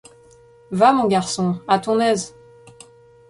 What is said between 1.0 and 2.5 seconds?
garçon, à ton aise.